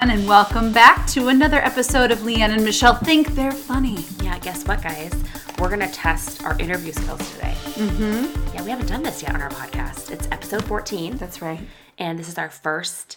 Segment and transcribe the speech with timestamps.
[0.00, 4.04] And welcome back to another episode of Leanne and Michelle Think They're Funny.
[4.22, 5.12] Yeah, guess what, guys?
[5.58, 7.54] We're gonna test our interview skills today.
[7.74, 8.54] Mm-hmm.
[8.54, 10.12] Yeah, we haven't done this yet on our podcast.
[10.12, 11.16] It's episode 14.
[11.16, 11.58] That's right.
[11.98, 13.16] And this is our first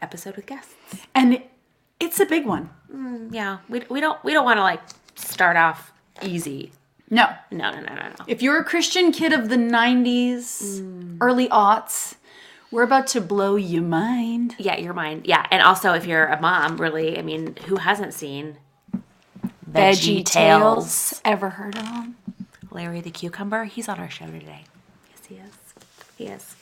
[0.00, 0.74] episode with guests.
[1.14, 1.42] And
[2.00, 2.70] it's a big one.
[3.30, 4.80] Yeah, we, we don't we don't want to like
[5.14, 5.92] start off
[6.22, 6.72] easy.
[7.10, 7.26] No.
[7.50, 8.24] No, no, no, no, no.
[8.26, 12.14] If you're a Christian kid of the 90s, early aughts,
[12.72, 14.56] we're about to blow your mind.
[14.58, 15.26] Yeah, your mind.
[15.26, 18.56] Yeah, and also if you're a mom, really, I mean, who hasn't seen
[19.70, 21.20] Veggie Tales.
[21.24, 22.16] Ever heard of them?
[22.70, 23.64] Larry the Cucumber?
[23.64, 24.64] He's on our show today.
[25.10, 25.74] Yes, he is.
[26.16, 26.56] He is.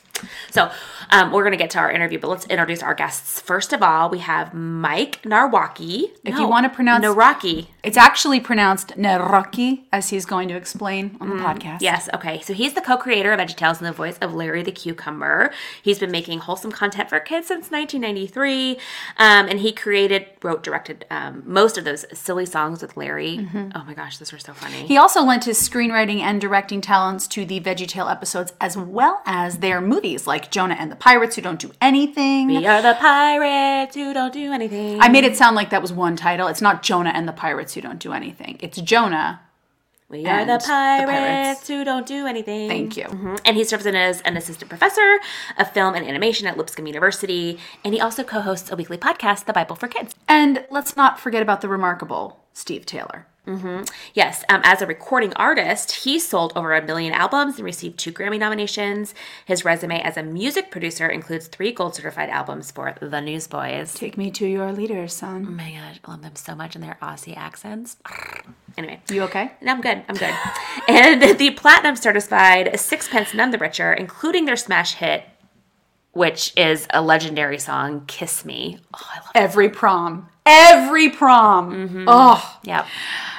[0.49, 0.71] So
[1.09, 3.39] um, we're going to get to our interview, but let's introduce our guests.
[3.39, 6.11] First of all, we have Mike Narwaki.
[6.23, 7.67] If you wanna pronounce- Narwaki.
[7.83, 11.77] It's actually pronounced Neraki, as he's going to explain on the podcast.
[11.81, 12.39] Yes, okay.
[12.41, 15.51] So he's the co-creator of VeggieTales and the voice of Larry the Cucumber.
[15.81, 18.73] He's been making wholesome content for kids since 1993,
[19.17, 23.47] um, and he created, wrote, directed um, most of those silly songs with Larry.
[23.75, 24.85] Oh my gosh, those were so funny.
[24.85, 29.57] He also lent his screenwriting and directing talents to the VeggieTale episodes as well as
[29.57, 29.81] their
[30.27, 32.47] like Jonah and the Pirates Who Don't Do Anything.
[32.47, 34.99] we are the pirates who don't do anything.
[35.01, 36.47] I made it sound like that was one title.
[36.47, 38.57] It's not Jonah and the Pirates Who Don't Do Anything.
[38.61, 39.41] It's Jonah.
[40.09, 41.67] we are the the pirates, pirates.
[41.69, 42.67] who don't do anything.
[42.67, 43.05] Thank you.
[43.05, 43.39] Mhm.
[43.45, 45.19] And he serves as an assistant professor
[45.57, 49.53] of film and animation at Lipscomb University, and he also co-hosts a weekly podcast, The
[49.53, 50.13] Bible for Kids.
[50.27, 53.25] And let's not forget about the remarkable Steve Taylor.
[54.13, 58.11] Yes, um, as a recording artist, he sold over a million albums and received two
[58.11, 59.15] Grammy nominations.
[59.45, 63.93] His resume as a music producer includes three gold certified albums for The Newsboys.
[63.95, 65.45] Take me to your leader, son.
[65.47, 67.97] Oh my god, I love them so much and their Aussie accents.
[68.77, 69.01] Anyway.
[69.11, 69.51] You okay?
[69.61, 70.01] No, I'm good.
[70.07, 70.33] I'm good.
[70.87, 75.25] and the platinum certified Sixpence None the Richer, including their smash hit,
[76.13, 78.79] which is a legendary song, Kiss Me.
[78.93, 80.29] Oh, I love Every prom.
[80.45, 81.71] Every prom.
[81.71, 82.05] Mm-hmm.
[82.07, 82.59] Oh.
[82.63, 82.67] it.
[82.67, 82.87] Yep.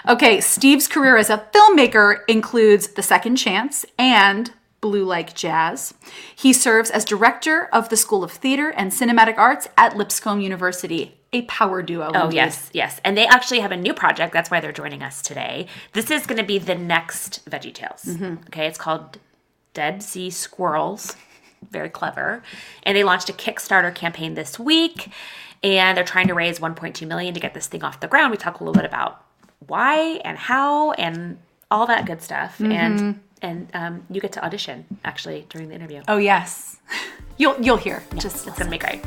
[0.08, 5.94] Okay, Steve's career as a filmmaker includes The Second Chance and Blue Like Jazz.
[6.34, 11.16] He serves as director of the School of Theater and Cinematic Arts at Lipscomb University,
[11.32, 12.10] a power duo.
[12.14, 12.36] Oh, indeed.
[12.36, 13.00] yes, yes.
[13.04, 14.32] And they actually have a new project.
[14.32, 15.68] That's why they're joining us today.
[15.92, 18.04] This is going to be the next Veggie Tales.
[18.04, 18.44] Mm-hmm.
[18.48, 19.18] Okay, it's called
[19.72, 21.14] Dead Sea Squirrels.
[21.70, 22.42] Very clever.
[22.82, 25.10] And they launched a Kickstarter campaign this week,
[25.62, 28.30] and they're trying to raise 1.2 million to get this thing off the ground.
[28.30, 29.24] We talk a little bit about
[29.66, 31.38] why and how and
[31.70, 32.60] all that good stuff.
[32.60, 36.02] And and um, you get to audition actually during the interview.
[36.08, 36.78] Oh yes.
[37.36, 38.02] You'll you'll hear.
[38.16, 39.02] Just It's gonna be great.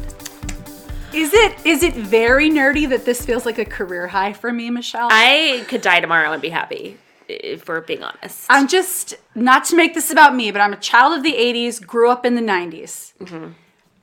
[1.13, 4.69] Is it is it very nerdy that this feels like a career high for me,
[4.69, 5.07] Michelle?
[5.09, 6.97] I could die tomorrow and be happy,
[7.29, 8.45] if we're being honest.
[8.49, 11.85] I'm just not to make this about me, but I'm a child of the 80s,
[11.85, 13.13] grew up in the 90s.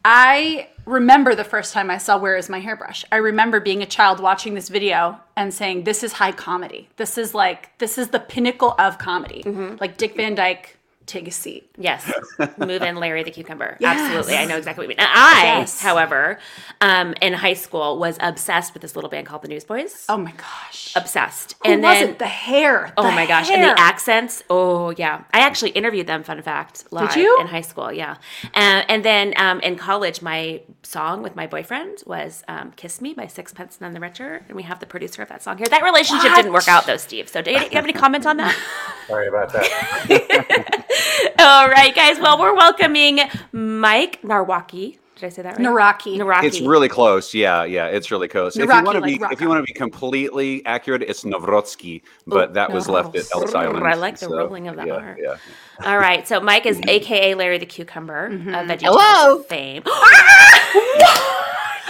[0.05, 3.05] I remember the first time I saw Where Is My Hairbrush.
[3.13, 6.89] I remember being a child watching this video and saying, This is high comedy.
[6.97, 9.43] This is like, this is the pinnacle of comedy.
[9.45, 9.77] Mm-hmm.
[9.81, 11.69] Like Dick Van Dyke, take a seat.
[11.79, 12.11] Yes,
[12.59, 13.77] move in Larry the Cucumber.
[13.81, 13.99] Yes.
[14.01, 14.99] Absolutely, I know exactly what you mean.
[15.01, 15.81] And I, Yes.
[15.81, 16.39] however,
[16.81, 20.05] um, in high school was obsessed with this little band called the Newsboys.
[20.09, 20.93] Oh my gosh.
[20.95, 21.57] Obsessed.
[21.65, 22.17] Who and was then.
[22.19, 22.93] The hair.
[22.97, 24.43] oh my gosh, and the accents.
[24.49, 26.23] Oh yeah, I actually interviewed them.
[26.23, 27.39] Fun fact, live you?
[27.41, 27.93] in high school.
[27.93, 28.17] Yeah,
[28.55, 33.15] uh, and then um, in college, my song with my boyfriend was um, "Kiss Me"
[33.15, 35.67] by Sixpence None the Richer, and we have the producer of that song here.
[35.67, 36.37] That relationship What?
[36.37, 37.29] didn't work out though, Steve.
[37.29, 38.55] So, do you, do you have any comment on that?
[39.09, 40.85] Sorry about that.
[41.39, 42.19] All right, guys.
[42.19, 43.21] Well, we're welcoming
[43.53, 44.99] Mike Narwaki.
[45.17, 45.67] Did I say that right?
[45.67, 46.17] Naraki.
[46.19, 46.45] Naraki.
[46.45, 47.33] It's really close.
[47.33, 48.57] Yeah, yeah, it's really close.
[48.57, 51.23] if you want to like be, rock if you want to be completely accurate, it's
[51.23, 53.87] Novrotsky, but that was left at Ellis Island.
[53.87, 55.17] I like the so, rolling of that yeah, R.
[55.21, 55.37] Yeah.
[55.85, 56.27] All right.
[56.27, 58.51] So Mike is AKA Larry the Cucumber of mm-hmm.
[58.51, 59.37] Veggie Hello.
[59.37, 59.83] Tales fame.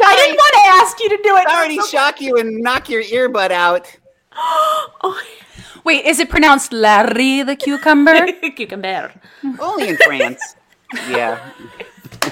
[0.04, 1.48] I didn't want to ask you to do it.
[1.48, 3.96] Sorry to shock you and knock your earbud out.
[5.04, 5.20] Oh,
[5.84, 8.26] Wait, is it pronounced Larry the cucumber?
[8.56, 9.12] Cucumber.
[9.58, 10.56] Only in France.
[11.08, 11.38] yeah.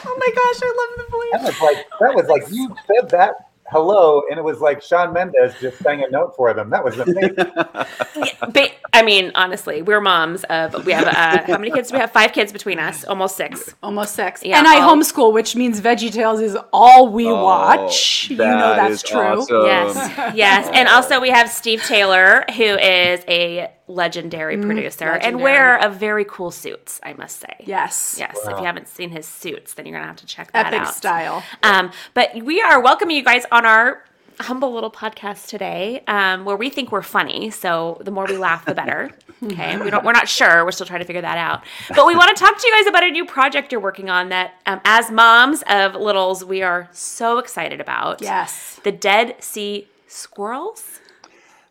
[0.05, 1.33] oh my gosh, I love the voice.
[1.33, 5.13] That was like that was like you said that hello, and it was like Shawn
[5.13, 6.71] Mendes just sang a note for them.
[6.71, 7.35] That was amazing.
[8.53, 10.85] Ba- I mean, honestly, we're moms of.
[10.85, 11.89] We have uh, how many kids?
[11.91, 13.75] do We have five kids between us, almost six.
[13.83, 14.43] Almost six.
[14.45, 18.29] Yeah, and I all- homeschool, which means Veggie Tales is all we Oh, watch.
[18.31, 19.21] You know that's true.
[19.21, 19.65] awesome.
[19.67, 25.43] Yes, yes, and also we have Steve Taylor, who is a legendary producer and legendary.
[25.43, 27.01] wearer of very cool suits.
[27.03, 27.55] I must say.
[27.61, 28.17] Yes.
[28.19, 30.81] Yes, if you haven't seen his suits, then you're gonna have to check that Epic
[30.89, 30.95] out.
[30.95, 31.43] style.
[31.63, 34.05] Um, but we are welcoming you guys on our
[34.41, 37.51] humble little podcast today, um, where we think we're funny.
[37.51, 39.11] So the more we laugh, the better.
[39.43, 40.05] Okay, we don't.
[40.05, 40.67] We're not sure.
[40.67, 41.65] We're still trying to figure that out.
[41.97, 44.29] But we want to talk to you guys about a new project you're working on.
[44.29, 48.21] That, um, as moms of littles, we are so excited about.
[48.21, 48.79] Yes.
[48.85, 51.00] the Dead Sea Squirrels.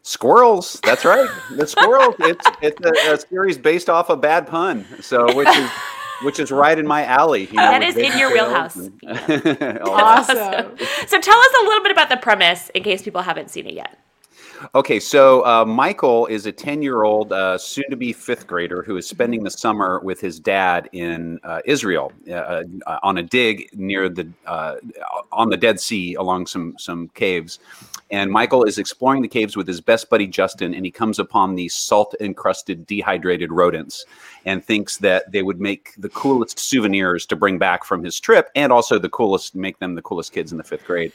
[0.09, 0.79] Squirrels.
[0.83, 1.29] That's right.
[1.51, 2.15] The squirrels.
[2.19, 4.83] It's it's a, a series based off a bad pun.
[5.01, 5.69] So which is
[6.23, 7.45] which is right in my alley.
[7.45, 8.75] You know, That with is in your wheelhouse.
[8.75, 9.85] and- all that.
[9.85, 10.77] Awesome.
[11.07, 13.75] So tell us a little bit about the premise in case people haven't seen it
[13.75, 13.99] yet.
[14.73, 18.81] Okay, so uh, Michael is a 10 year old, uh, soon to be fifth grader
[18.81, 23.23] who is spending the summer with his dad in uh, Israel uh, uh, on a
[23.23, 24.75] dig near the uh,
[25.31, 27.59] on the Dead Sea along some some caves.
[28.11, 31.55] And Michael is exploring the caves with his best buddy Justin, and he comes upon
[31.55, 34.05] these salt encrusted, dehydrated rodents
[34.45, 38.49] and thinks that they would make the coolest souvenirs to bring back from his trip
[38.55, 41.11] and also the coolest, make them the coolest kids in the fifth grade.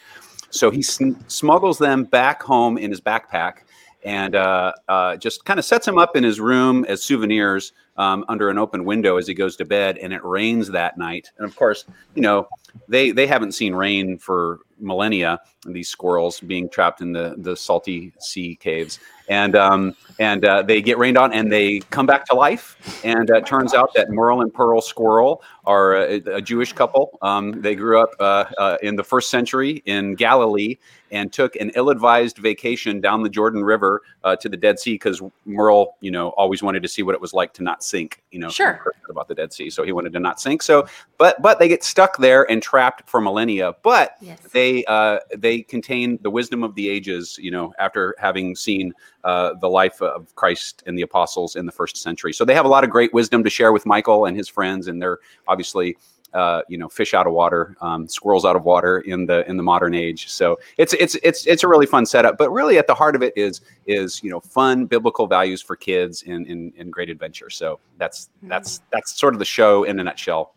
[0.50, 3.58] So he sn- smuggles them back home in his backpack
[4.04, 8.24] and uh, uh, just kind of sets them up in his room as souvenirs um,
[8.28, 9.98] under an open window as he goes to bed.
[9.98, 11.30] And it rains that night.
[11.38, 12.48] And of course, you know,
[12.88, 15.40] they they haven't seen rain for millennia.
[15.64, 18.98] These squirrels being trapped in the the salty sea caves,
[19.28, 23.00] and um, and uh, they get rained on, and they come back to life.
[23.04, 27.18] And uh, it turns out that Merle and Pearl Squirrel are a, a Jewish couple.
[27.22, 30.76] Um, they grew up uh, uh, in the first century in Galilee
[31.10, 35.22] and took an ill-advised vacation down the Jordan River uh, to the Dead Sea because
[35.46, 38.22] Merle, you know, always wanted to see what it was like to not sink.
[38.30, 38.80] You know, Sure.
[39.08, 40.62] about the Dead Sea, so he wanted to not sink.
[40.62, 40.86] So,
[41.18, 43.74] but but they get stuck there and trapped for millennia.
[43.82, 44.40] But Yes.
[44.52, 47.38] they uh, they contain the wisdom of the ages.
[47.40, 48.92] You know, after having seen
[49.22, 52.64] uh, the life of Christ and the apostles in the first century, so they have
[52.64, 55.96] a lot of great wisdom to share with Michael and his friends, and they're obviously
[56.34, 59.56] uh, you know fish out of water, um, squirrels out of water in the in
[59.56, 60.28] the modern age.
[60.30, 62.36] So it's it's it's it's a really fun setup.
[62.38, 65.76] But really, at the heart of it is is you know fun biblical values for
[65.76, 67.50] kids in in, in great adventure.
[67.50, 70.54] So that's that's that's sort of the show in a nutshell,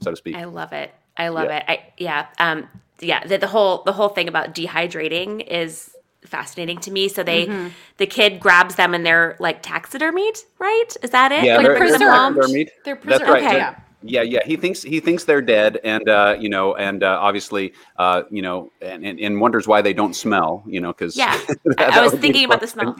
[0.00, 0.36] so to speak.
[0.36, 0.92] I love it.
[1.16, 1.56] I love Yeah.
[1.58, 1.64] it.
[1.68, 2.26] I yeah.
[2.38, 2.68] Um
[3.00, 5.94] yeah, the, the whole the whole thing about dehydrating is
[6.24, 7.08] fascinating to me.
[7.08, 7.68] So they Mm-hmm.
[7.96, 10.88] the kid grabs them and they're like taxidermied, right?
[11.02, 11.44] Is that it?
[11.44, 12.36] Yeah, like they're- brings them preserved.
[12.52, 12.70] they're meat.
[12.84, 13.42] They're That's right.
[13.42, 13.56] Okay.
[13.56, 13.76] Yeah.
[14.02, 14.40] Yeah, yeah.
[14.46, 18.40] He thinks he thinks they're dead, and uh, you know, and uh, obviously, uh, you
[18.40, 20.62] know, and, and, and wonders why they don't smell.
[20.66, 21.38] You know, because Yeah.
[21.78, 22.96] I- I was thinking about the smell.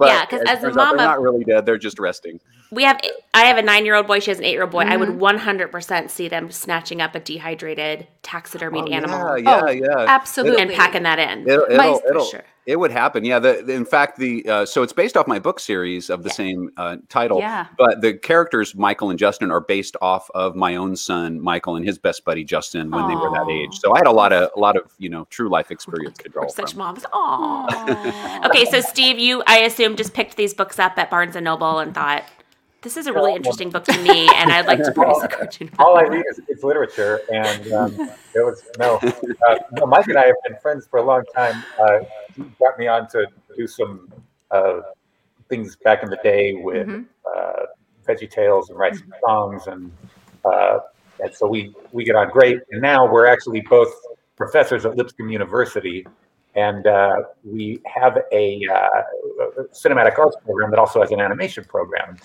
[0.00, 2.40] yeah, because as a mom they're not really dead; they're just resting.
[2.72, 2.98] We have
[3.34, 4.80] I have a 9-year-old boy, she has an 8-year-old boy.
[4.80, 5.18] I Mm-hmm.
[5.18, 10.04] would 100% see them snatching up a dehydrated taxidermied Oh, animal Yeah, yeah, Oh, yeah.
[10.08, 10.62] absolutely.
[10.62, 11.48] and packing that in.
[11.48, 12.44] It'll, it'll, for it'll, sure.
[12.64, 13.24] It would happen.
[13.24, 13.40] Yeah.
[13.40, 16.28] The, the- in fact, the uh, so it's based off my book series of the
[16.30, 16.34] Yeah.
[16.34, 17.40] same uh, title.
[17.40, 17.66] Yeah.
[17.76, 21.84] But the characters Michael and Justin are based off of my own son Michael and
[21.84, 23.74] his best buddy Justin when they were that age.
[23.80, 26.28] So I had a lot of a lot of you know true life experience to
[26.28, 26.78] draw We're such from.
[26.78, 27.02] moms.
[27.12, 28.44] Aww.
[28.46, 31.80] okay, so Steve, you I assume just picked these books up at Barnes and Noble
[31.80, 32.22] and thought
[32.82, 35.70] this is a really interesting book to me, and I'd like to produce a cartoon.
[35.78, 37.94] all I read is it's literature, and um,
[38.34, 38.96] it was no,
[39.48, 39.86] uh, no.
[39.86, 41.62] Mike and I have been friends for a long time.
[41.80, 42.00] Uh,
[42.36, 43.26] he got me on to
[43.56, 44.12] do some
[44.50, 44.80] uh,
[45.48, 47.06] things back in the day with Mhm.
[47.34, 47.66] uh,
[48.06, 49.92] Veggie Tales and write some songs, and
[50.44, 50.78] uh,
[51.20, 52.58] and so we we get on great.
[52.72, 53.92] And now we're actually both
[54.36, 56.04] professors at Lipscomb University,
[56.54, 58.88] and uh, we have a, uh,
[59.72, 62.16] cinematic arts program that also has an animation program.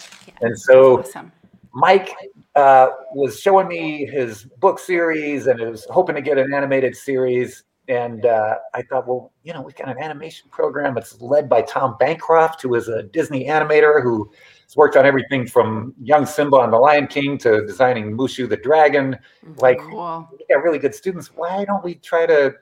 [0.41, 1.31] And so Awesome.
[1.73, 2.13] Mike
[2.55, 7.63] uh, was showing me his book series and was hoping to get an animated series.
[7.87, 10.97] And uh, I thought, well, you know, we've got an animation program.
[10.97, 14.29] It's led by Tom Bancroft, who is a Disney animator who
[14.63, 18.57] has worked on everything from Young Simba on The Lion King to designing Mushu the
[18.57, 19.17] Dragon.
[19.57, 20.27] Like, Cool.
[20.31, 21.31] we got really good students.
[21.33, 22.55] Why don't we try to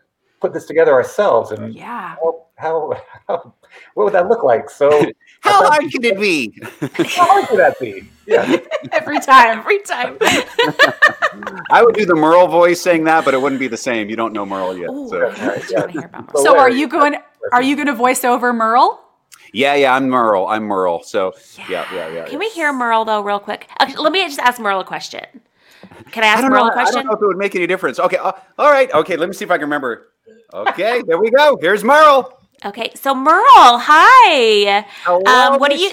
[0.45, 1.51] put this together ourselves?
[1.51, 2.15] And Yeah.
[2.21, 3.53] how, how, how
[3.95, 4.69] what would that look like?
[4.69, 4.89] So,
[5.41, 6.59] How hard could it be?
[6.81, 8.09] how hard could that be?
[8.25, 8.57] Yeah.
[8.91, 9.59] Every time.
[9.59, 10.17] Every time.
[11.69, 14.09] I would do the Merle voice saying that, but it wouldn't be the same.
[14.09, 14.89] You don't know Merle yet.
[14.89, 15.21] Ooh, So.
[15.21, 17.15] I want to hear about So So are you going
[17.51, 19.01] are you going to voice over Merle?
[19.53, 20.47] Yeah, yeah, I'm Merle.
[20.47, 21.03] I'm Merle.
[21.03, 21.33] So
[21.69, 22.25] yeah, yeah, yeah.
[22.25, 23.69] Can we hear Merle though, real quick?
[23.77, 25.25] Actually, let me just ask Merle a question.
[26.11, 26.99] Can I I ask don't, Merle know, a I question?
[26.99, 27.99] I don't know if it would make any difference.
[27.99, 28.91] Okay, uh, all right.
[28.93, 30.07] Okay, let me see if I can remember.
[30.53, 31.57] Okay, there we go.
[31.59, 32.39] Here's Merle.
[32.63, 33.43] Okay, so Merle,
[33.79, 34.85] hi.
[35.03, 35.21] Hello,
[35.53, 35.91] Um, what do you-.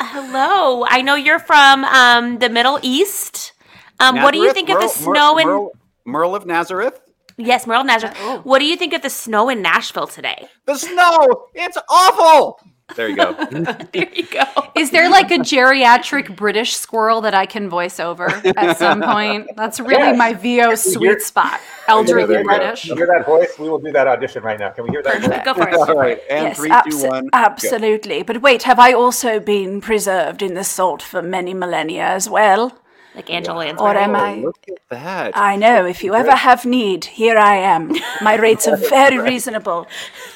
[0.00, 0.86] Hello.
[0.88, 3.52] I know you're from um, the Middle East.
[3.98, 5.46] Um, what do you think of the Merle- snow in?
[5.46, 5.72] Merle,
[6.06, 7.00] Merle of Nazareth?
[7.36, 8.16] Yes, Merle of Nazareth.
[8.20, 8.40] Oh.
[8.44, 10.48] What do you think of the snow in Nashville today?
[10.66, 11.46] The snow.
[11.54, 12.60] It's awful.
[12.96, 13.32] There you go.
[13.92, 14.44] there you go.
[14.76, 19.48] Is there like a geriatric British squirrel that I can voice over at some point?
[19.56, 20.18] That's really Yes.
[20.18, 21.60] my VO sweet hear- spot.
[21.88, 22.44] Elderly you.
[22.44, 22.84] British.
[22.86, 23.58] You hear that voice?
[23.58, 24.70] We will do that audition right now.
[24.70, 25.20] Can we hear that?
[25.22, 25.44] Perfect.
[25.44, 25.74] Go for it.
[25.74, 27.24] All right, and Yes, three, abso- two, one.
[27.24, 27.30] go.
[27.32, 28.22] absolutely.
[28.22, 32.78] But wait, have I also been preserved in the salt for many millennia as well?
[33.14, 33.90] Like Angela Lansbury.
[33.90, 34.34] Or am Oh, I?
[34.36, 35.36] look at that.
[35.36, 35.84] I know.
[35.84, 37.92] If you ever have need, here I am.
[38.22, 39.86] My rates are very reasonable.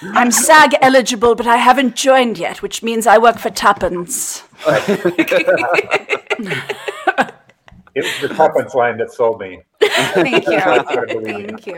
[0.02, 4.42] I'm SAG eligible, but I haven't joined yet, which means I work for Tuppence.
[7.96, 9.60] It was the tuppence line that sold me.
[9.80, 10.60] Thank you.
[11.22, 11.76] Thank you.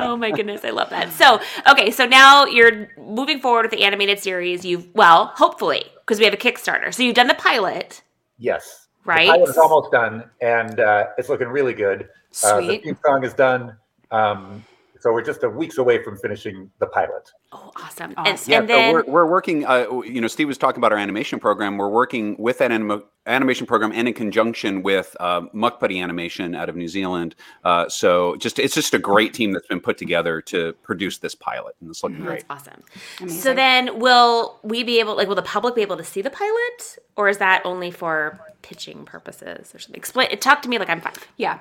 [0.00, 1.10] oh my goodness, I love that.
[1.10, 4.64] So, okay, so now you're moving forward with the animated series.
[4.64, 6.94] You've, well, hopefully, because we have a Kickstarter.
[6.94, 8.02] So you've done the pilot.
[8.38, 8.81] Yes.
[9.04, 9.26] Right.
[9.26, 12.08] The pilot is almost done, and uh, it's looking really good.
[12.42, 13.76] Uh, the theme song is done.
[14.10, 14.64] Um,
[15.00, 17.30] so we're just a weeks away from finishing the pilot.
[17.54, 18.14] Oh, awesome.
[18.16, 18.32] Awesome.
[18.32, 19.66] And, Yeah, and then, we're, we're working.
[19.66, 21.76] Uh, you know, Steve was talking about our animation program.
[21.76, 26.70] We're working with that anima- animation program and in conjunction with uh, Mukpuddy Animation out
[26.70, 27.34] of New Zealand.
[27.62, 31.34] Uh, so just it's just a great team that's been put together to produce this
[31.34, 32.44] pilot, and it's looking great.
[32.48, 33.28] that's awesome.
[33.28, 36.30] So then, will we be able, like, will the public be able to see the
[36.30, 39.98] pilot, or is that only for pitching purposes or something?
[39.98, 40.28] Explain.
[40.30, 41.28] It talk to me like I'm five.
[41.36, 41.58] Yeah.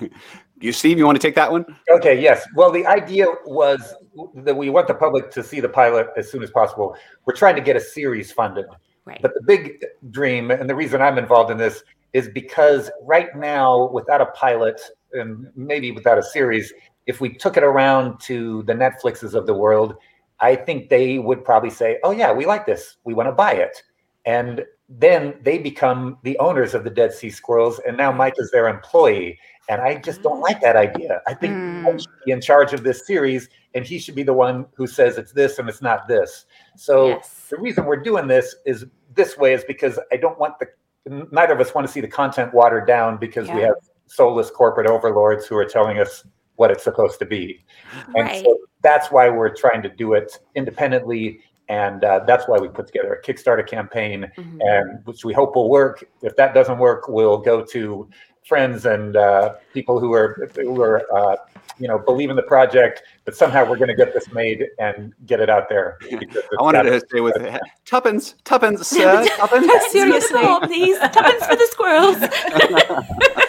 [0.60, 1.64] You, Steve, you want to take that one?
[1.88, 2.44] Okay, yes.
[2.56, 3.94] Well, the idea was
[4.34, 6.96] that we want the public to see the pilot as soon as possible.
[7.24, 8.66] We're trying to get a series funded.
[9.04, 9.20] Right.
[9.22, 11.82] But the big dream, and the reason I'm involved in this,
[12.12, 14.80] is because right now, without a pilot
[15.12, 16.72] and maybe without a series,
[17.06, 19.94] if we took it around to the Netflixes of the world,
[20.40, 22.96] I think they would probably say, "Oh yeah, we like this.
[23.04, 23.82] We want to buy it."
[24.26, 28.50] And then they become the owners of the Dead Sea Squirrels, and now Mike is
[28.50, 29.38] their employee.
[29.70, 31.20] And I just don't like that idea.
[31.26, 31.82] I think Mm.
[31.82, 34.86] Mike should be in charge of this series, and he should be the one who
[34.86, 36.46] says it's this and it's not this.
[36.76, 37.46] So Yes.
[37.50, 40.68] the reason we're doing this is this way is because I don't want the
[41.32, 43.74] neither of us want to see the content watered down because we have
[44.06, 46.24] soulless corporate overlords who are telling us
[46.56, 47.64] what it's supposed to be.
[48.14, 48.44] And Right.
[48.44, 51.40] so that's why we're trying to do it independently.
[51.68, 54.58] And uh, that's why we put together a Kickstarter campaign, Mhm.
[54.60, 56.02] and which we hope will work.
[56.22, 58.08] If that doesn't work, we'll go to
[58.48, 61.36] friends and uh, people who are who are uh,
[61.78, 63.02] you know believe in the project.
[63.24, 65.98] But somehow we're going to get this made and get it out there.
[66.10, 67.36] I wanted to stay with
[67.84, 69.70] Tuppence, Tuppence, sir, Tuppence.
[69.90, 70.40] Seriously.
[70.42, 73.04] Oh, please, tuppence for the squirrels.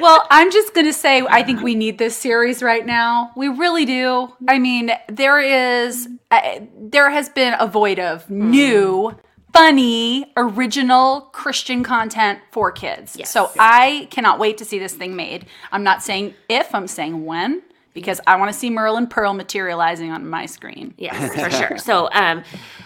[0.00, 3.32] Well, I'm just going to say I think we need this series right now.
[3.36, 4.34] We really do.
[4.48, 9.14] I mean, there is uh, there has been a void of new
[9.52, 13.16] funny original Christian content for kids.
[13.16, 13.30] Yes.
[13.30, 15.46] So I cannot wait to see this thing made.
[15.72, 17.62] I'm not saying if, I'm saying when
[18.00, 20.94] because I want to see Merle and Pearl materializing on my screen.
[20.96, 21.78] Yes, for sure.
[21.78, 22.42] So, um,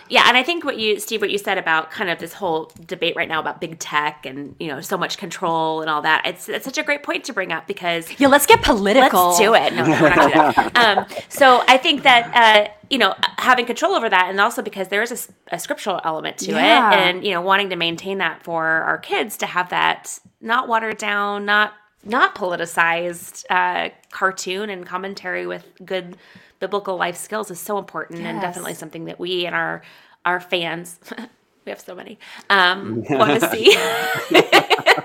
[0.09, 2.71] yeah, and I think what you, Steve, what you said about kind of this whole
[2.87, 6.23] debate right now about big tech and you know so much control and all that,
[6.26, 9.28] it's it's such a great point to bring up because Yeah, let's get political.
[9.28, 9.73] let's do it.
[9.73, 10.73] No, no, we're not gonna do that.
[10.99, 14.88] Um, so I think that uh, you know having control over that, and also because
[14.88, 16.90] there is a scriptural element to Yeah.
[16.92, 20.68] it, and you know wanting to maintain that for our kids to have that not
[20.68, 21.73] watered down, not
[22.04, 26.16] not politicized uh, cartoon and commentary with good
[26.61, 29.82] biblical life skills is so important and definitely something that we and our
[30.25, 30.99] our fans.
[31.64, 32.18] We have so many.
[32.50, 33.75] Um, want to see.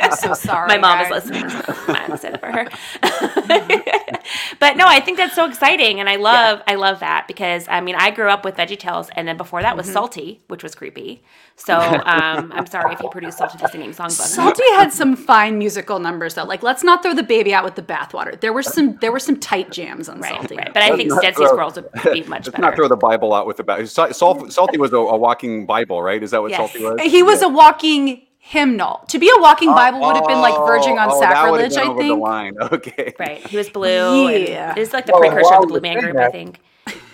[0.02, 0.68] I'm so sorry.
[0.68, 1.50] My mom is listening.
[1.50, 2.68] So I'm excited for her.
[4.60, 7.82] but no, I think that's so exciting, and I love I love that because I
[7.82, 9.94] mean I grew up with VeggieTales, and then before that was Mm-hmm.
[9.94, 11.24] Psalty, which was creepy.
[11.56, 14.12] So um, I'm sorry if you produced Psalty the Singing Songbook.
[14.12, 16.44] Psalty had some fine musical numbers though.
[16.44, 18.40] Like, let's not throw the baby out with the bathwater.
[18.40, 20.58] There were some there were some tight jams on Right, Psalty.
[20.58, 20.74] right.
[20.74, 22.62] But I think not Dead Sea throw- Scrolls would be much Let's better.
[22.62, 23.88] not throw the Bible out with the Bible.
[23.88, 24.14] Psalty,
[24.52, 26.22] Psalty was a, a walking Bible, right?
[26.22, 26.72] Is that what Yes.
[26.72, 27.02] Psalty was?
[27.02, 29.04] He was a walking hymnal.
[29.10, 31.76] To be a walking Bible would have been like verging on Oh, that sacrilege.
[31.76, 32.22] been I over the think.
[32.22, 32.54] line.
[32.72, 33.14] Okay.
[33.20, 33.46] Right.
[33.48, 34.30] He was blue.
[34.30, 34.70] Yeah.
[34.70, 36.32] And it was like the Well, precursor while of the Blue Man saying Group, I
[36.32, 36.60] think.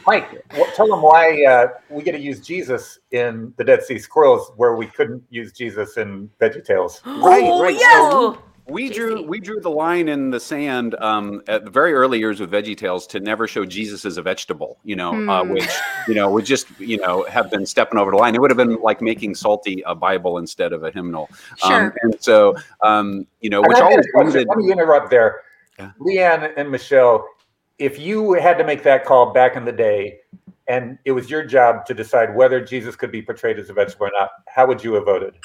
[0.08, 3.98] Mike, well, tell them why uh, we get to use Jesus in the Dead Sea
[3.98, 7.04] Squirrels, where we couldn't use Jesus in VeggieTales.
[7.06, 7.74] Right, oh, right.
[7.74, 8.12] yes.
[8.12, 8.38] So
[8.68, 8.94] we JC.
[8.96, 12.52] drew we drew the line in the sand um, at the very early years with
[12.52, 14.78] VeggieTales to never show Jesus as a vegetable.
[14.84, 15.52] You know, uh, Hmm.
[15.52, 15.70] which
[16.08, 18.34] you know would just you know have been stepping over the line.
[18.36, 21.30] It would have been like making Psalty a Bible instead of a hymnal.
[21.58, 21.86] Sure.
[21.88, 24.26] Um, and so um, you know, And which I had a always question.
[24.34, 24.48] wounded.
[24.50, 25.42] Let me interrupt there.
[25.78, 25.92] Yeah.
[26.00, 27.28] Leanne and Michelle,
[27.80, 30.20] if you had to make that call back in the day,
[30.68, 34.08] and it was your job to decide whether Jesus could be portrayed as a vegetable
[34.08, 35.36] or not, how would you have voted?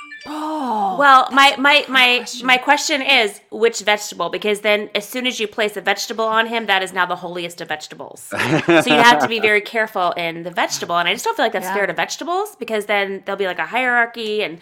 [1.01, 4.29] Well, my my my my question is which vegetable?
[4.29, 7.17] Because then, as soon as you place a vegetable on him, that is now the
[7.17, 8.21] holiest of vegetables.
[8.21, 11.47] so you have to be very careful in the vegetable, and I just don't feel
[11.47, 11.75] like that's Yeah.
[11.75, 14.61] fair to vegetables because then there'll be like a hierarchy and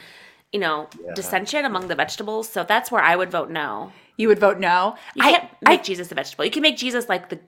[0.53, 2.49] you know dissension among the vegetables.
[2.49, 3.93] So that's where I would vote no.
[4.17, 4.97] you would vote no.
[5.17, 6.45] You I- can't make Jesus a vegetable.
[6.45, 7.39] You can make Jesus like the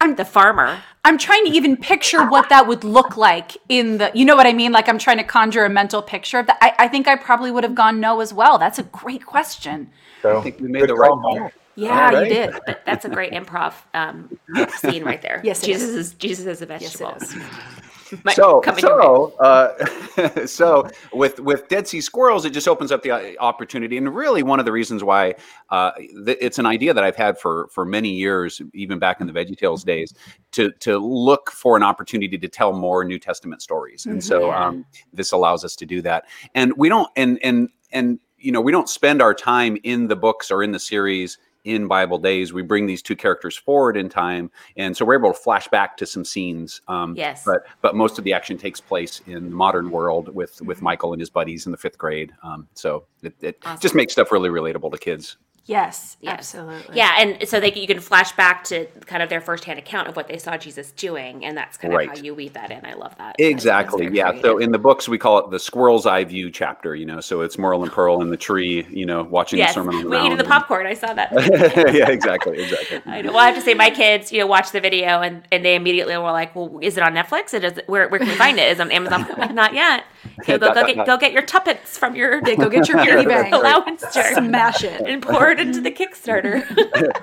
[0.00, 0.78] I'm the farmer.
[1.04, 4.46] I'm trying to even picture what that would look like in the, you know what
[4.46, 4.72] I mean?
[4.72, 6.58] Like I'm trying to conjure a mental picture of that.
[6.60, 8.58] I, I think I probably would have gone no as well.
[8.58, 9.90] That's a great question.
[10.22, 11.50] So I think we made the right call, call.
[11.76, 12.28] Yeah, right.
[12.28, 12.54] you did.
[12.66, 14.30] But that's a great improv um,
[14.76, 15.40] scene right there.
[15.44, 15.96] Yes, Jesus is.
[16.08, 17.14] is Jesus is a Yes, vegetable.
[17.14, 17.36] it is.
[17.36, 17.87] Might
[18.34, 19.02] so come in your way.
[19.04, 23.96] so uh, so with with Dead Sea Squirrels, it just opens up the uh, opportunity,
[23.96, 25.34] and really one of the reasons why
[25.70, 25.92] uh,
[26.24, 29.32] th- it's an idea that I've had for for many years, even back in the
[29.32, 30.14] VeggieTales days,
[30.52, 34.54] to to look for an opportunity to tell more New Testament stories, and so Mhm.
[34.60, 36.24] um, this allows us to do that,
[36.54, 40.16] and we don't and and and you know we don't spend our time in the
[40.16, 42.52] books or in the series in Bible days.
[42.52, 45.96] We bring these two characters forward in time, and so we're able to flash back
[45.98, 46.80] to some scenes.
[46.88, 47.44] Um, Yes.
[47.44, 51.12] but but most of the action takes place in the modern world with with Michael
[51.12, 52.32] and his buddies in the fifth grade.
[52.42, 53.80] Um, so it, it Awesome.
[53.80, 55.36] just makes stuff really relatable to kids.
[55.68, 56.32] Yes, Yes.
[56.54, 56.96] absolutely.
[56.96, 60.16] Yeah, and so they you can flash back to kind of their firsthand account of
[60.16, 62.08] what they saw Jesus doing, and that's kind of Right.
[62.08, 62.86] how you weave that in.
[62.86, 63.36] I love that.
[63.38, 64.04] I think that's Exactly.
[64.06, 64.40] very Yeah.
[64.40, 66.94] So in the books, we call it the squirrel's eye view chapter.
[66.94, 68.86] You know, so it's Merle and Pearl in the tree.
[68.88, 70.38] You know, watching yes, the Sermon on the we eating Mount.
[70.38, 70.86] the popcorn.
[70.86, 71.30] I saw that.
[71.94, 72.08] yeah.
[72.08, 72.62] Exactly.
[72.62, 73.02] Exactly.
[73.04, 73.32] I know.
[73.32, 75.74] Well, I have to say, my kids, you know, watch the video and, and they
[75.74, 77.52] immediately were like, "Well, is it on Netflix?
[77.52, 77.78] It is.
[77.86, 78.72] Where, where can we find it?
[78.72, 79.26] Is it on Amazon?
[79.36, 80.04] Like, Not yet.
[80.46, 83.26] You know, go, go get go get your tuppence from your go get your piggy
[83.26, 83.52] bank.
[83.52, 85.00] allowance jar Smash it.
[85.00, 86.62] and pour it into the Kickstarter.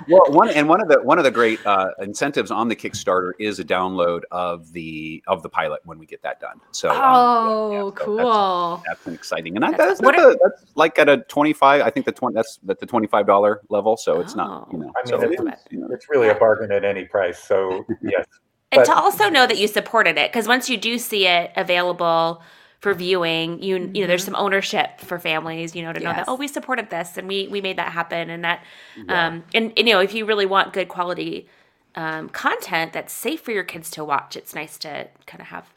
[0.07, 3.31] well, one and one of the one of the great uh, incentives on the Kickstarter
[3.39, 6.59] is a download of the of the pilot when we get that done.
[6.71, 8.83] So um, Oh, yeah, so cool.
[8.87, 11.53] that's an exciting, and that, That's- that's, what that's, a, that's like at a twenty
[11.53, 11.81] five.
[11.81, 13.97] I think the twenty that's at the twenty five dollar level.
[13.97, 14.71] So it's not, Oh.
[14.71, 17.05] you know, I mean, so it's- it's, you know, It's really a bargain at any
[17.05, 17.39] price.
[17.39, 18.25] So yes,
[18.71, 21.51] and But- to also know that you supported it because once you do see it
[21.55, 22.41] available
[22.85, 23.63] for viewing.
[23.63, 26.47] You you know there's some ownership for families you know to know that oh we
[26.47, 28.29] supported this and we we made that happen.
[28.29, 28.63] And that
[29.09, 31.47] um and, and, you know if you really want good quality
[31.95, 35.67] um, content that's safe for your kids to watch it's nice to kind of have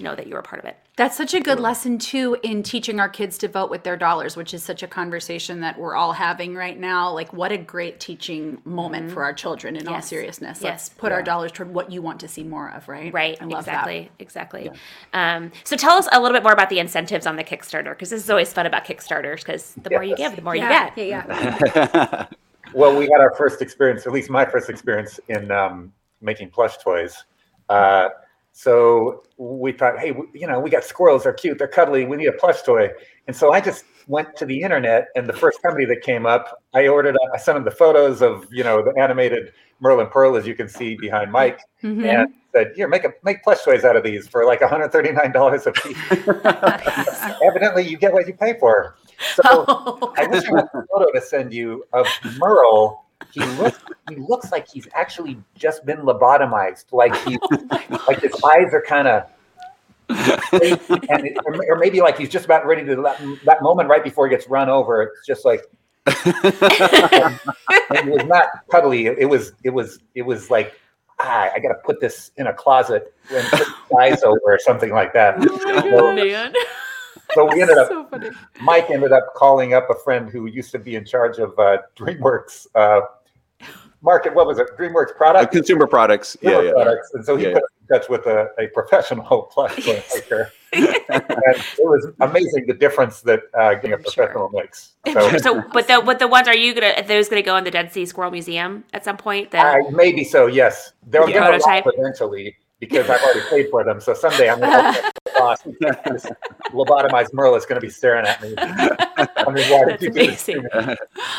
[0.00, 2.62] know that you were a part of it That's such a good lesson too in
[2.62, 5.94] teaching our kids to vote with their dollars, which is such a conversation that we're
[5.94, 7.12] all having right now.
[7.12, 9.76] Like, what a great teaching moment for our children.
[9.76, 10.64] In all seriousness, Yes.
[10.64, 12.88] let's put our dollars toward what you want to see more of.
[12.88, 13.12] Right?
[13.12, 14.70] Right, I love exactly, exactly.
[15.12, 18.08] Um, so tell us a little bit more about the incentives on the Kickstarter because
[18.08, 20.96] this is always fun about Kickstarters because the more you give, the more That.
[20.96, 21.28] you get.
[21.28, 22.26] yeah, yeah.
[22.72, 25.92] well, we had our first experience, at least my first experience in um,
[26.22, 27.24] making plush toys.
[27.68, 28.08] Uh,
[28.56, 31.24] so we thought, hey, you know, we got squirrels.
[31.24, 31.58] They're cute.
[31.58, 32.06] They're cuddly.
[32.06, 32.88] We need a plush toy.
[33.26, 36.62] And so I just went to the internet, and the first company that came up,
[36.74, 37.18] I ordered.
[37.34, 40.70] I sent them the photos of, you know, the animated Merlin Pearl, as you can
[40.70, 42.06] see behind Mike, Mhm.
[42.06, 45.66] and said, "Here, make a make plush toys out of these for like 139 dollars
[45.66, 45.98] a piece."
[47.42, 48.96] Evidently, you get what you pay for.
[49.34, 49.42] So
[50.16, 52.06] I wish I had a photo to send you of
[52.38, 53.04] Merle.
[53.32, 56.86] He looks he looks like he's actually just been lobotomized.
[56.92, 57.38] Like he
[58.08, 59.24] like his eyes are kind of
[60.08, 60.18] and
[60.52, 64.26] it, or, or maybe like he's just about ready to that, that moment right before
[64.26, 65.02] he gets run over.
[65.02, 65.62] It's just like
[66.06, 67.36] it
[68.06, 69.06] was not cuddly.
[69.06, 70.74] It was it was it was like
[71.18, 74.58] ah, I got to put this in a closet and put his eyes over or
[74.58, 75.42] something like that.
[75.42, 76.26] So- man.
[77.36, 78.30] So we ended up so funny.
[78.60, 81.78] Mike ended up calling up a friend who used to be in charge of uh,
[81.96, 83.00] DreamWorks uh,
[84.02, 84.34] market.
[84.34, 84.66] What was it?
[84.78, 85.52] DreamWorks Uh, product.
[85.52, 86.36] consumer products.
[86.42, 86.72] Yeah, yeah.
[86.72, 87.10] products.
[87.14, 90.50] And so he Yeah, put us in touch with a, a professional plush toy maker.
[90.72, 94.26] and it was amazing the difference that uh, getting a I'm sure.
[94.26, 94.94] professional makes.
[95.12, 97.64] So So, but the but the ones are you gonna are those gonna go in
[97.64, 99.52] the Dead Sea Squirrel Museum at some point?
[99.52, 100.46] The, uh, maybe so.
[100.46, 101.38] Yes, they're Yeah.
[101.48, 101.84] going to Prototype.
[101.96, 104.00] eventually because I've already paid for them.
[104.00, 105.04] So someday I'm going to
[106.12, 106.26] this
[106.72, 108.54] lobotomized Merle is going to be staring at me.
[108.58, 110.68] I mean, why did That's you do this amazing.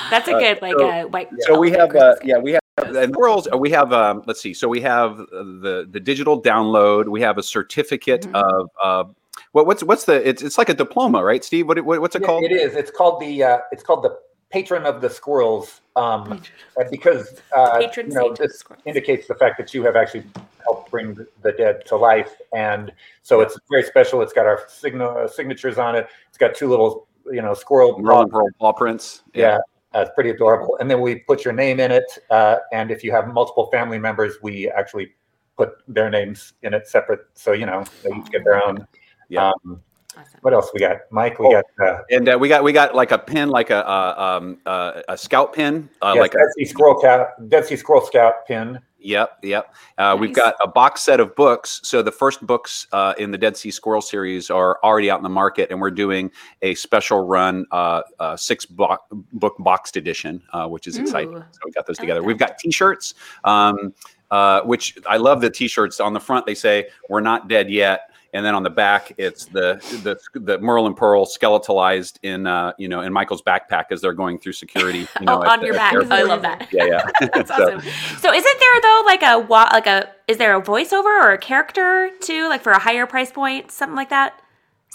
[0.09, 1.29] That's a Uh, good like so- uh, white.
[1.41, 3.47] So we have, uh, yeah, we have and squirrels.
[3.51, 4.53] uh, We have, um, let's see.
[4.53, 7.09] So we have uh, the the digital download.
[7.09, 8.35] We have a certificate Mhm.
[8.35, 9.03] of uh,
[9.51, 11.67] what what's what's the it's it's like a diploma, right, Steve?
[11.67, 12.43] What, what what's it Yeah, called?
[12.43, 12.75] It is.
[12.75, 14.15] It's called the uh, it's called the
[14.51, 16.39] patron of the squirrels um,
[16.79, 19.95] uh, because uh, Patron you know saint the this indicates the fact that you have
[19.95, 20.23] actually
[20.63, 24.21] helped bring the- the dead to life, and so it's very special.
[24.21, 26.07] It's got our signa- uh, signatures on it.
[26.29, 29.23] It's got two little you know squirrel Merle and paw prints.
[29.33, 29.57] Yeah,
[29.93, 30.77] uh, it's pretty adorable.
[30.79, 33.99] And then we put your name in it, uh, and if you have multiple family
[33.99, 35.13] members, we actually
[35.57, 37.21] put their names in it separate.
[37.33, 38.87] So you know they each get their own.
[39.29, 39.49] Yeah.
[39.65, 39.81] Um,
[40.19, 40.39] Awesome.
[40.41, 41.37] what else we got, Mike?
[41.37, 41.61] We Oh.
[41.77, 44.57] got uh, And uh, we got we got like a pin, like a uh, um,
[44.65, 48.01] uh, a scout pin, uh, yes, like a Dead Sea Scroll Scout, Dead Sea Scroll
[48.01, 48.79] Scout pin.
[49.07, 49.73] Yep, yep.
[49.97, 51.79] Uh, We've got a box set of books.
[51.81, 55.23] So the first books uh, in the Dead Sea Squirrel series are already out in
[55.23, 56.29] the market, and we're doing
[56.61, 58.97] a special run uh, uh, six bo-
[59.31, 61.35] book boxed edition, uh, which is exciting.
[61.35, 61.43] Ooh.
[61.51, 62.19] So we got those together.
[62.19, 62.27] that.
[62.27, 63.13] We've got T-shirts,
[63.45, 63.93] um,
[64.29, 65.39] uh, which I love.
[65.39, 68.69] The T-shirts on the front they say "We're not dead yet." And then on the
[68.69, 73.41] back, it's the the the Merle and Pearl skeletalized in uh, you know in Michael's
[73.41, 75.07] backpack as they're going through security.
[75.19, 75.95] You know, oh, on the- your at back.
[75.95, 76.67] Oh, I love that.
[76.71, 77.03] Yeah, yeah.
[77.33, 77.81] That's So- awesome.
[78.19, 81.37] So, isn't there though like a wa- like a is there a voiceover or a
[81.37, 84.41] character too, like for a higher price point, something like that?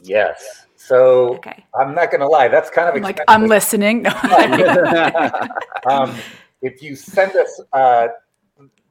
[0.03, 0.67] Yes.
[0.77, 1.65] So Okay.
[1.81, 3.21] I'm not going to lie, that's kind of I'm like.
[3.29, 4.03] I'm listening.
[4.03, 4.11] No.
[5.89, 6.15] um,
[6.61, 8.09] if you send us, uh,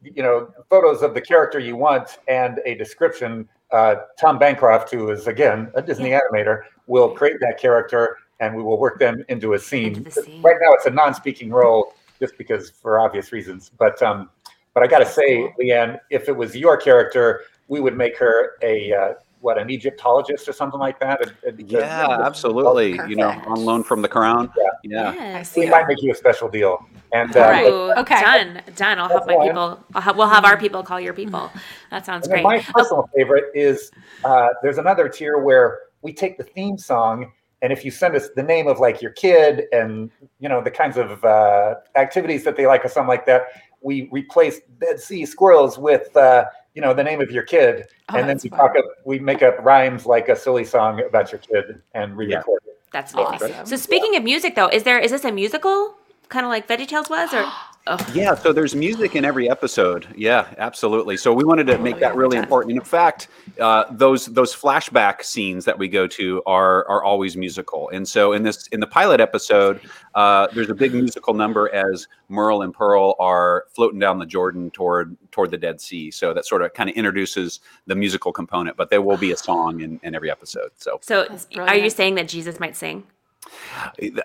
[0.01, 5.09] you know, photos of the character you want and a description, uh, Tom Bancroft, who
[5.09, 9.53] is again a Disney animator, will create that character and we will work them into
[9.53, 9.97] a scene.
[9.97, 10.41] Into scene.
[10.41, 13.71] Right now, it's a non-speaking role, just because for obvious reasons.
[13.77, 14.29] But um,
[14.73, 18.57] but I got to say, Leanne, if it was your character, we would make her
[18.61, 21.19] a uh, what an Egyptologist or something like that.
[21.21, 22.91] A- a- Yeah, a- absolutely.
[23.09, 24.51] You know, on loan from the crown.
[24.57, 24.69] Yeah.
[24.83, 25.09] Yeah.
[25.11, 25.49] I Yes.
[25.51, 25.71] see We it.
[25.71, 26.85] might make you a special deal.
[27.11, 27.67] And uh, All right.
[27.67, 28.21] Ooh, Okay.
[28.21, 28.61] Done.
[28.75, 28.99] Done.
[28.99, 29.47] I'll have my fine.
[29.47, 29.83] people.
[29.95, 31.51] I'll have, we'll have our people call your people.
[31.89, 32.43] That sounds And great.
[32.43, 33.91] my personal favorite is
[34.23, 38.29] uh, there's another tier where we take the theme song, and if you send us
[38.35, 42.55] the name of like your kid and you know the kinds of uh, activities that
[42.55, 43.43] they like or something like that,
[43.81, 48.17] we replace Dead Sea Squirrels with uh, you know the name of your kid, Oh,
[48.17, 48.59] and then we fun.
[48.59, 52.61] talk up, we make up rhymes like a silly song about your kid and re-record
[52.65, 52.79] it.
[52.91, 53.53] That's amazing.
[53.53, 53.65] Awesome.
[53.65, 55.95] So speaking of music, though, is there is this a musical,
[56.29, 57.45] kind of like VeggieTales was, or
[57.87, 60.07] oh, Yeah, so there's music in every episode.
[60.15, 61.17] Yeah, absolutely.
[61.17, 62.43] So we wanted to make that really yeah.
[62.43, 62.71] important.
[62.71, 63.27] And in fact,
[63.59, 67.89] uh, those those flashback scenes that we go to are are always musical.
[67.89, 69.81] And so in this in the pilot episode,
[70.15, 74.71] uh, there's a big musical number as Merle and Pearl are floating down the Jordan
[74.71, 76.11] toward toward the Dead Sea.
[76.11, 78.77] So that sort of kind of introduces the musical component.
[78.77, 80.71] But there will be a song in, in every episode.
[80.77, 83.03] So so are you saying that Jesus might sing?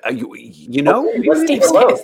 [0.04, 2.00] Uh, you, you know, Okay, let's Steve take a look.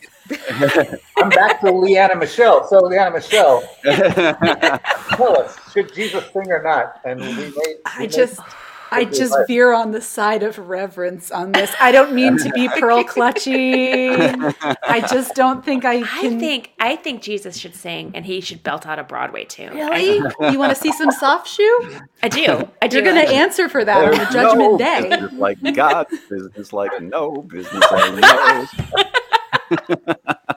[1.18, 2.66] I'm back to Leanna Michelle.
[2.68, 7.00] So Leanna Michelle, tell us, should Jesus sing or not?
[7.04, 7.52] And we made.
[7.56, 8.40] we I made- just
[8.92, 9.46] I just Right.
[9.46, 11.72] veer on the side of reverence on this.
[11.80, 14.12] I don't mean to be pearl clutching.
[14.82, 16.36] I just don't think I can.
[16.36, 19.74] I think I think Jesus should sing, and he should belt out a Broadway tune.
[19.74, 20.16] Really?
[20.52, 22.00] You want to see some soft shoe?
[22.22, 22.68] I do.
[22.80, 22.96] I do.
[22.96, 25.08] You're going to answer for that on the judgment no day.
[25.08, 28.66] Business like God, business like no business like no.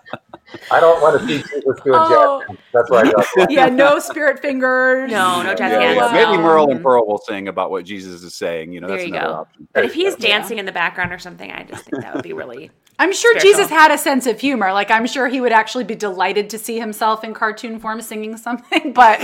[0.72, 2.44] I don't want to see Jesus doing Oh.
[2.48, 2.58] jazz.
[2.74, 5.12] That's why I got Yeah, no spirit fingers.
[5.12, 5.96] No, no jazz Yeah, hands.
[5.98, 6.12] yeah.
[6.12, 6.44] Maybe no.
[6.44, 8.72] Merle and Pearl will sing about what Jesus is saying.
[8.74, 9.40] You know, There that's you another go.
[9.42, 9.68] option.
[9.74, 10.30] But if he's Yeah.
[10.40, 12.72] dancing in the background or something, I just think that would be really.
[13.00, 13.52] I'm sure Spiritual.
[13.52, 14.72] Jesus had a sense of humor.
[14.72, 18.38] Like, I'm sure he would actually be delighted to see himself in cartoon form singing
[18.38, 18.94] something.
[18.94, 19.20] But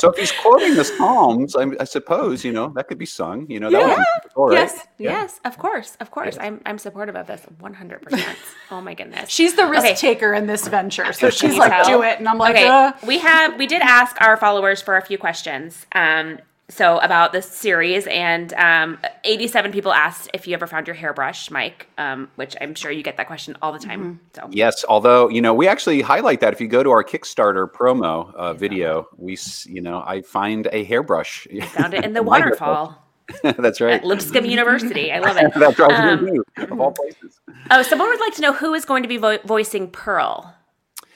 [0.00, 3.46] So if he's quoting the Psalms, I, I suppose you know that could be sung.
[3.50, 4.54] You know, that would be cool, right?
[4.54, 6.36] yes, Yes, of course, of course.
[6.40, 8.02] I'm I'm supportive of this 100.
[8.02, 8.38] percent
[8.70, 9.30] Oh my goodness.
[9.30, 9.94] she's the risk Okay.
[9.94, 11.12] taker in this venture.
[11.12, 11.98] So she's like, tell?
[11.98, 12.18] do it.
[12.18, 12.92] And I'm like, okay, uh.
[13.06, 15.86] we have we did ask our followers for a few questions.
[15.94, 16.38] Um,
[16.70, 21.50] so about this series, and um, 87 people asked if you ever found your hairbrush,
[21.50, 21.88] Mike.
[21.98, 24.20] Um, which I'm sure you get that question all the time.
[24.34, 27.70] So Yes, although you know we actually highlight that if you go to our Kickstarter
[27.70, 31.46] promo uh, video, we you know I find a hairbrush.
[31.74, 32.96] found it in the waterfall
[33.42, 33.94] That's right.
[33.94, 35.12] at Lipscomb University.
[35.12, 35.52] I love it.
[35.58, 35.92] That's right.
[35.92, 37.40] Um, you of all places.
[37.70, 40.54] Oh, someone would like to know who is going to be vo- voicing Pearl.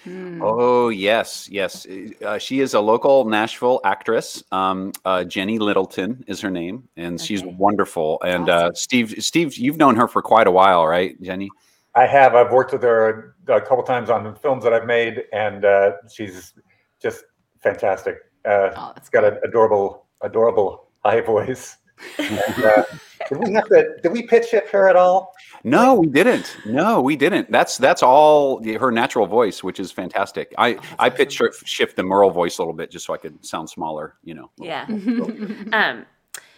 [0.07, 1.87] Oh yes, yes.
[2.25, 4.43] Uh, she is a local Nashville actress.
[4.53, 8.21] Um, uh, Jenny Littleton is her name, and she's wonderful.
[8.23, 11.51] And uh, Steve, Steve, you've known her for quite a while, right, Jenny?
[11.95, 12.35] I have.
[12.35, 16.55] I've worked with her a couple times on films that I've made, and uh, she's
[17.01, 17.25] just
[17.61, 18.17] fantastic.
[18.45, 21.79] Uh, Oh, that's she's got an adorable, adorable high voice.
[22.19, 22.83] And, uh,
[23.29, 23.97] did we have to?
[24.03, 25.35] Did we pitch it her at all?
[25.63, 26.57] No, we didn't.
[26.67, 27.51] No, we didn't.
[27.51, 30.53] That's that's all the- her natural voice, which is fantastic.
[30.59, 33.45] I I pitch shift, shift the Merle voice a little bit just so I could
[33.45, 34.17] sound smaller.
[34.25, 34.51] You know.
[34.59, 34.85] Yeah.
[35.73, 36.05] um,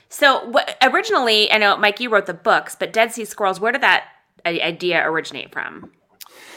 [0.09, 3.72] so what, originally, I know Mike, you wrote the books, but Dead Sea Squirrels, where
[3.72, 4.05] did that
[4.44, 5.92] i- idea originate from?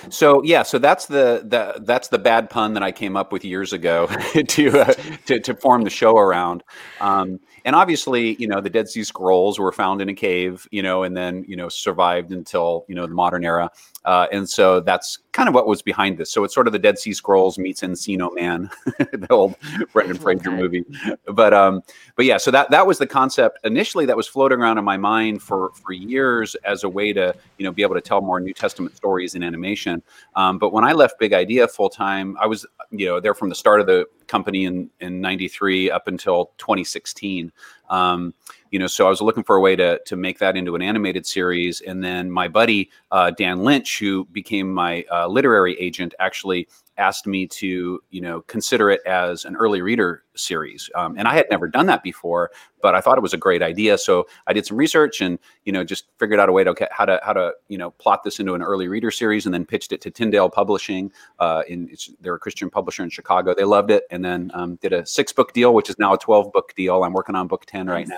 [0.10, 3.44] So yeah, so that's the, the that's the bad pun that I came up with
[3.44, 4.08] years ago
[4.48, 4.94] to, uh,
[5.26, 6.64] to to form the show around.
[7.02, 10.82] Um, and obviously, you know, the Dead Sea Scrolls were found in a cave, you
[10.82, 13.70] know, and then you know survived until you know the modern era.
[14.06, 16.32] Uh, and so that's kind of what was behind this.
[16.32, 19.56] So it's sort of the Dead Sea Scrolls meets Encino Man, the old
[19.94, 20.86] Brendan Fraser movie.
[21.26, 21.82] But um,
[22.16, 24.98] but yeah, so that that was the concept initially that was floating around in my
[24.98, 28.40] mind for for years as a way to you know be able to tell more
[28.40, 30.02] New Testament stories in animation.
[30.36, 33.50] Um, but when I left Big Idea full time, I was you know there from
[33.50, 37.52] the start of the company in in '93 up until 2016.
[37.90, 38.34] Um,
[38.72, 40.82] you know, so I was looking for a way to to make that into an
[40.82, 46.14] animated series, and then my buddy uh, Dan Lynch, who became my uh, literary agent,
[46.20, 46.68] actually
[47.00, 51.34] asked me to you know consider it as an early reader series um, and i
[51.34, 53.98] had never done that before but i thought it was a great idea.
[53.98, 56.88] So i did some research and you know just figured out a way to okay,
[56.92, 59.66] how to how to you know plot this into an early reader series and then
[59.66, 61.90] pitched it to tyndale publishing uh, in
[62.22, 63.54] they're a christian publisher in chicago.
[63.56, 66.18] They loved it and then um, did a six book deal which is now a
[66.18, 67.04] 12 book deal.
[67.04, 68.16] I'm working on book 10 right now.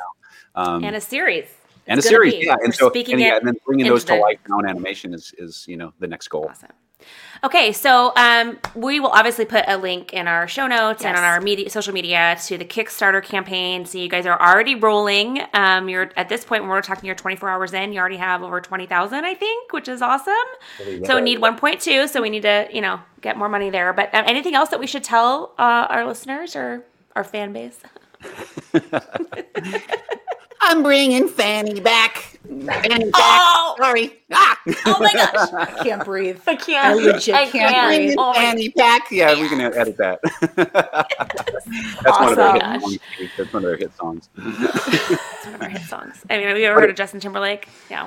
[0.56, 1.48] Um, and a series
[1.88, 2.54] and a series, yeah.
[2.54, 4.20] And We're so, and, yeah, and then bringing those to the...
[4.20, 6.48] life now in animation is, is, you know, the next goal.
[6.50, 6.70] Awesome.
[7.44, 11.10] Okay, so um, we will obviously put a link in our show notes yes.
[11.10, 13.86] and on our media, social media to the Kickstarter campaign.
[13.86, 15.42] So you guys are already rolling.
[15.56, 17.94] Um, you're at this point when we're talking, you're 24 hours in.
[17.94, 20.34] You already have over 20,000, I think, which is awesome.
[21.04, 22.08] So we need 1.2.
[22.10, 23.92] So we need to, you know, get more money there.
[23.94, 27.80] But uh, anything else that we should tell uh, our listeners or our fan base?
[30.62, 32.40] I'm bringing Fanny back.
[32.44, 33.12] Fanny back.
[33.16, 33.76] Oh!
[33.80, 34.14] Sorry.
[34.32, 34.60] Ah!
[34.86, 35.54] Oh my gosh.
[35.54, 36.40] I can't breathe.
[36.46, 36.86] I can't.
[36.86, 38.16] I legit I can't, can't breathe.
[38.18, 39.10] Oh Fanny back.
[39.12, 40.20] Yeah, we can edit that.
[42.04, 42.38] That's awesome.
[42.38, 43.00] one of their hit songs.
[43.38, 44.30] That's one of their hit songs.
[44.36, 46.26] That's one of our hit songs.
[46.30, 47.68] I mean, have you ever heard of Justin Timberlake?
[47.90, 48.06] Yeah.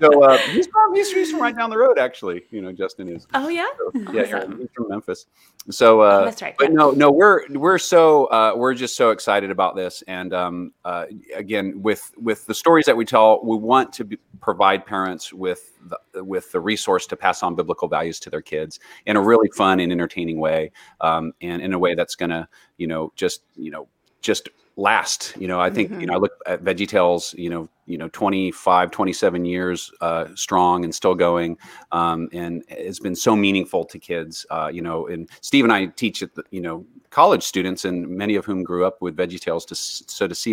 [0.00, 2.42] So uh, he's from he's, he's, from right down the road, actually.
[2.50, 3.26] You know, Justin is.
[3.34, 4.58] Oh yeah, so, yeah, awesome.
[4.58, 5.26] he's from Memphis.
[5.70, 6.54] So, uh, oh, that's right.
[6.58, 10.72] But no, no, we're we're so uh, we're just so excited about this, and um,
[10.84, 15.32] uh, again, with with the stories that we tell, we want to be, provide parents
[15.32, 15.72] with
[16.12, 19.48] the, with the resource to pass on biblical values to their kids in a really
[19.56, 23.42] fun and entertaining way, um, and in a way that's going to, you know, just
[23.54, 23.88] you know,
[24.20, 24.48] just
[24.78, 26.02] last you know i think mm-hmm.
[26.02, 30.26] you know i look at veggie tales you know you know 25 27 years uh,
[30.34, 31.56] strong and still going
[31.92, 35.86] um, and it's been so meaningful to kids uh, you know and steve and i
[35.86, 39.40] teach at the, you know college students and many of whom grew up with veggie
[39.40, 40.52] tales to so to see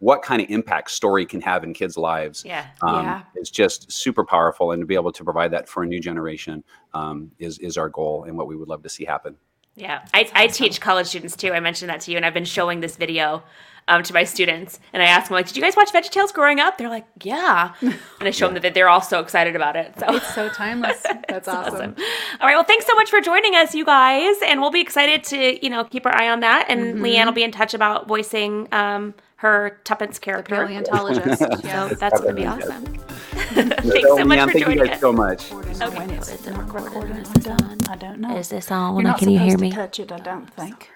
[0.00, 3.90] what kind of impact story can have in kids lives yeah um, yeah it's just
[3.90, 7.58] super powerful and to be able to provide that for a new generation um, is
[7.60, 9.34] is our goal and what we would love to see happen
[9.74, 11.52] yeah, I, I teach college students too.
[11.52, 13.42] I mentioned that to you, and I've been showing this video
[13.88, 14.78] um, to my students.
[14.92, 16.78] And I ask them, like, did you guys watch VeggieTales growing up?
[16.78, 17.74] They're like, yeah.
[17.80, 18.54] And I show yeah.
[18.54, 19.98] them that they're all so excited about it.
[19.98, 21.02] So it's so timeless.
[21.28, 21.74] That's awesome.
[21.74, 21.96] awesome.
[22.40, 22.54] All right.
[22.54, 24.36] Well, thanks so much for joining us, you guys.
[24.46, 26.66] And we'll be excited to, you know, keep our eye on that.
[26.68, 27.04] And mm-hmm.
[27.04, 30.54] Leanne will be in touch about voicing um, her Tuppence character.
[30.54, 31.40] The paleontologist.
[31.62, 32.84] so that's going to be awesome.
[33.32, 35.00] Thanks so much for thank joining you guys us.
[35.00, 35.52] so much.
[35.52, 36.14] Okay.
[36.14, 37.16] Is it recorded?
[37.18, 37.78] Is it done?
[37.90, 38.36] I don't know.
[38.36, 38.94] Is this on?
[38.94, 39.70] You're not Can you hear me?
[39.70, 40.12] To touch it.
[40.12, 40.90] I don't think.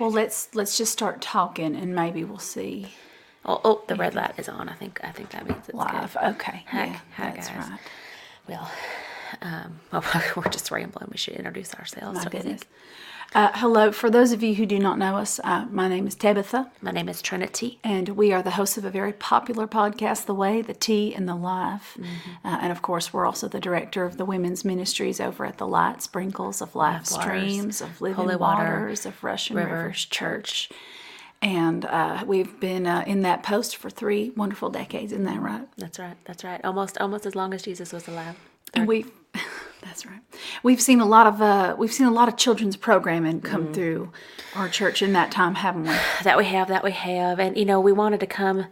[0.00, 2.88] Well, let's let's just start talking, and maybe we'll see.
[3.44, 4.68] Oh, oh the red light is on.
[4.68, 6.14] I think I think that means it's live.
[6.14, 6.34] Good.
[6.34, 6.64] Okay.
[6.66, 7.70] Hi, yeah, hi that's guys.
[7.70, 7.80] right.
[8.48, 8.70] Well,
[9.40, 10.04] um, well,
[10.36, 11.06] we're just rambling.
[11.12, 12.24] We should introduce ourselves.
[12.24, 12.62] My goodness.
[13.34, 13.90] Uh, hello.
[13.90, 16.70] For those of you who do not know us, uh, my name is Tabitha.
[16.82, 17.78] My name is Trinity.
[17.82, 21.26] And we are the hosts of a very popular podcast, The Way, The Tea, and
[21.26, 21.96] The Life.
[21.98, 22.46] Mm-hmm.
[22.46, 25.66] Uh, and of course, we're also the director of the women's ministries over at the
[25.66, 30.68] Light Sprinkles of Life, Life Streams, of Living Holy Waters, of Russian Rivers, Rivers Church.
[31.40, 35.10] And uh, we've been uh, in that post for three wonderful decades.
[35.10, 35.66] Isn't that right?
[35.78, 36.18] That's right.
[36.26, 36.62] That's right.
[36.64, 38.36] Almost, almost as long as Jesus was alive.
[38.74, 39.06] And we
[39.82, 40.20] that's right.
[40.62, 43.74] We've seen a lot of uh, we've seen a lot of children's programming come mm.
[43.74, 44.12] through
[44.54, 45.94] our church in that time, haven't we?
[46.22, 48.66] That we have, that we have, and you know, we wanted to come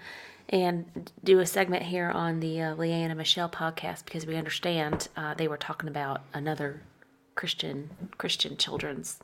[0.49, 5.09] and do a segment here on the uh, Leanne and Michelle podcast because we understand
[5.17, 6.83] uh, they were talking about another
[7.35, 9.19] Christian Christian children's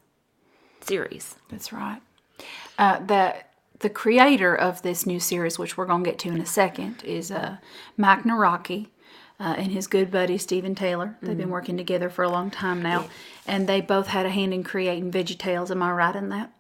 [0.81, 1.37] series.
[1.51, 2.01] That's right.
[2.79, 6.41] Uh, that the creator of this new series, which we're going to get to in
[6.41, 7.59] a second, is uh,
[7.97, 8.89] Mike Nawrocki
[9.39, 11.17] uh, and his good buddy Stephen Taylor.
[11.23, 13.09] They've mm been working together for a long time now, yeah.
[13.47, 15.71] and they both had a hand in creating VeggieTales.
[15.71, 16.53] Am I right in that?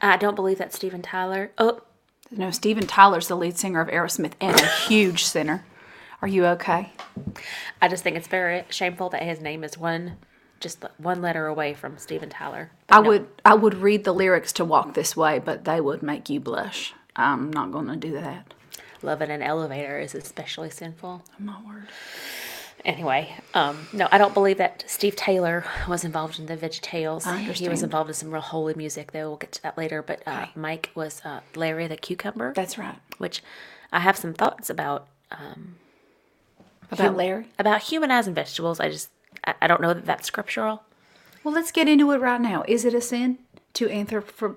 [0.00, 1.52] I don't believe that Stephen Tyler.
[1.58, 1.82] Oh,
[2.30, 5.64] no, Steven Tyler's the lead singer of Aerosmith and a huge sinner.
[6.22, 6.92] Are you okay?
[7.82, 10.16] I just think it's very shameful that his name is one
[10.60, 12.70] just one letter away from Steven Tyler.
[12.88, 13.08] I no.
[13.08, 16.40] would I would read the lyrics to Walk This Way, but they would make you
[16.40, 16.94] blush.
[17.14, 18.54] I'm not going to do that.
[19.04, 21.22] Loving an elevator is especially sinful.
[21.38, 21.86] My word.
[22.84, 27.24] Anyway, um, no, I don't believe that Steve Taylor was involved in the Veggie Tales.
[27.24, 29.28] He was involved in some real holy music, though.
[29.28, 30.02] We'll get to that later.
[30.02, 30.50] But uh, Okay.
[30.54, 32.96] Mike was uh, Larry the Cucumber, That's right.
[33.18, 33.42] which
[33.90, 35.06] I have some thoughts about
[36.90, 37.46] About Larry.
[37.58, 38.80] about humanizing vegetables.
[38.80, 39.08] I just
[39.46, 40.82] I, I don't know that that's scriptural.
[41.42, 42.64] Well, let's get into it right now.
[42.68, 43.38] Is it a sin
[43.74, 44.56] to anthrop?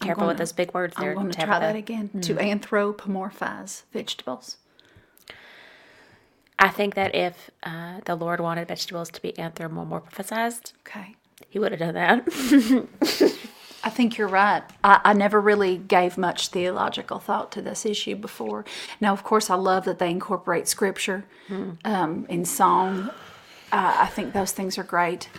[0.00, 1.10] Careful gonna- with those big words there.
[1.10, 2.08] I'm going to try that again.
[2.22, 4.56] To anthropomorphize vegetables.
[6.58, 11.14] I think that if uh, the Lord wanted vegetables to be anthropomorphized, Okay.
[11.48, 13.34] He would have done that.
[13.82, 14.62] I think you're right.
[14.84, 18.66] I, I never really gave much theological thought to this issue before.
[19.00, 21.24] Now, of course, I love that they incorporate scripture
[21.84, 23.08] um, in song.
[23.72, 25.30] Uh, I think those things are great.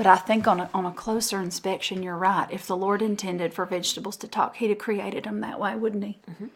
[0.00, 2.46] But I think on a, on a closer inspection, you're right.
[2.50, 6.02] If the Lord intended for vegetables to talk, He'd have created them that way, wouldn't
[6.02, 6.18] He?
[6.26, 6.46] Mm-hmm.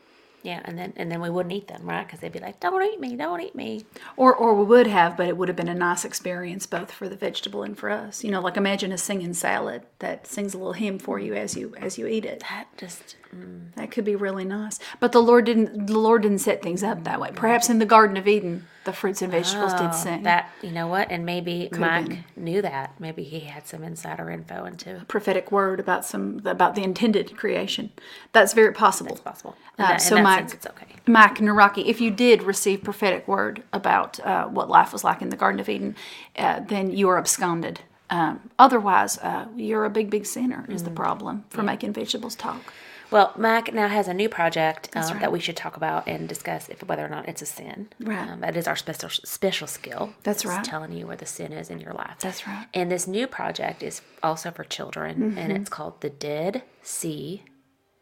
[0.42, 2.06] yeah, and then and then we wouldn't eat them, right?
[2.06, 3.84] Because they'd be like, "Don't eat me, don't eat me."
[4.16, 7.06] Or, or we would have, but it would have been a nice experience both for
[7.06, 8.24] the vegetable and for us.
[8.24, 11.54] You know, like imagine a singing salad that sings a little hymn for you as
[11.54, 12.40] you as you eat it.
[12.48, 13.74] That just mm.
[13.74, 14.78] That could be really nice.
[15.00, 15.88] But the Lord didn't.
[15.88, 17.30] The Lord didn't set things up that way.
[17.34, 20.20] Perhaps in the Garden of Eden, the fruits and vegetables did sing.
[20.20, 22.98] Oh, that you know what, and maybe have Mike knew that.
[23.00, 25.04] Maybe he had some insider info into.
[25.08, 27.90] prophetic word about some about the intended creation.
[28.32, 29.12] That's very possible.
[29.12, 29.56] It's possible.
[29.78, 30.86] Uh, that, so Mike, sense, okay.
[31.06, 35.30] Mike Nawrocki, if you did receive prophetic word about uh, what life was like in
[35.30, 35.96] the Garden of Eden,
[36.38, 37.80] uh, then you are absconded.
[38.10, 40.66] Um, otherwise, uh, you're a big, big sinner.
[40.68, 40.94] Is the Mm.
[40.94, 42.60] problem for making vegetables talk?
[43.14, 45.20] Well, Mike now has a new project uh, right.
[45.20, 47.86] that we should talk about and discuss if whether or not it's a sin.
[48.00, 48.28] Right.
[48.28, 50.14] Um, that is our special special skill.
[50.24, 50.64] That's right.
[50.64, 52.16] telling you where the sin is in your life.
[52.18, 52.66] That's right.
[52.74, 55.50] And this new project is also for children, and Mm-hmm.
[55.52, 57.44] it's called the Dead Sea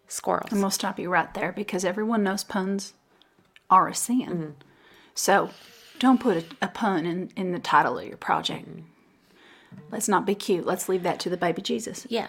[0.08, 0.50] Squirrels.
[0.50, 2.94] I'm gonna stop you right there because everyone knows puns
[3.68, 4.28] are a sin.
[4.30, 4.50] Mm-hmm.
[5.14, 5.50] So
[5.98, 8.66] don't put a, a pun in, in the title of your project.
[8.66, 8.91] Mm-hmm.
[9.90, 10.64] Let's not be cute.
[10.66, 12.06] Let's leave that to the baby Jesus.
[12.08, 12.28] yeah,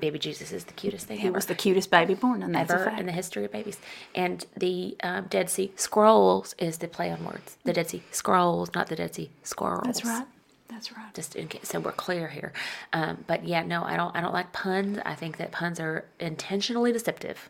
[0.00, 1.34] baby Jesus is the cutest thing He ever.
[1.36, 3.00] was the cutest baby born, and that's a ever fact.
[3.00, 3.78] in the history of babies.
[4.14, 7.56] And the um, Dead Sea Scrolls is the play on words.
[7.64, 9.84] The Dead Sea Scrolls, not the Dead Sea Squirrels.
[9.84, 10.26] That's right.
[10.68, 11.14] That's right.
[11.14, 12.52] Just in case, so we're clear here.
[12.92, 14.14] Um, but yeah, no, I don't.
[14.16, 14.98] I don't like puns.
[15.04, 17.48] I think that puns are intentionally deceptive.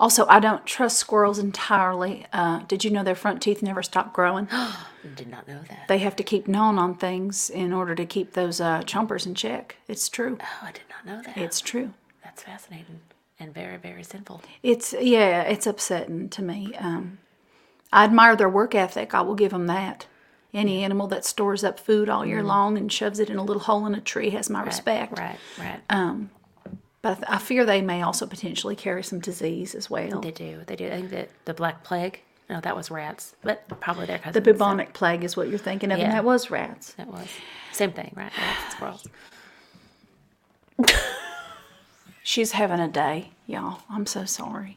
[0.00, 2.26] Also, I don't trust squirrels entirely.
[2.32, 4.48] Uh, did you know their front teeth never stop growing?
[5.16, 5.88] Did not know that.
[5.88, 9.34] they have to keep gnawing on things in order to keep those uh, chompers in
[9.34, 9.76] check.
[9.88, 10.38] It's true.
[10.40, 11.36] Oh, I did not know that.
[11.36, 11.92] It's true.
[12.22, 13.00] That's fascinating
[13.40, 14.42] and very, very sinful.
[14.62, 16.74] It's yeah, it's upsetting to me.
[16.78, 17.18] Um,
[17.92, 19.12] I admire their work ethic.
[19.12, 20.06] I will give them that.
[20.54, 23.62] Any animal that stores up food all year long and shoves it in a little
[23.62, 25.18] hole in a tree has my respect.
[25.18, 25.80] Right, right.
[27.02, 30.20] But I, th- I fear they may also potentially carry some disease as well.
[30.20, 30.60] they do.
[30.66, 30.86] They do.
[30.86, 32.20] I think that the Black Plague.
[32.50, 34.44] No, that was rats, but probably their The cousins.
[34.44, 36.04] bubonic plague is what you're thinking of, Yeah.
[36.06, 36.92] and that was rats.
[36.94, 37.26] That was
[37.72, 38.30] same thing, right?
[38.36, 39.08] Rats and squirrels.
[42.22, 43.80] She's having a day, y'all.
[43.90, 44.76] I'm so sorry.